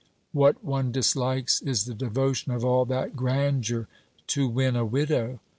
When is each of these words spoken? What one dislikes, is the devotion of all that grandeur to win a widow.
What 0.31 0.63
one 0.65 0.91
dislikes, 0.91 1.61
is 1.61 1.85
the 1.85 1.93
devotion 1.93 2.51
of 2.51 2.65
all 2.65 2.85
that 2.85 3.15
grandeur 3.15 3.87
to 4.29 4.47
win 4.49 4.75
a 4.75 4.83
widow. 4.83 5.39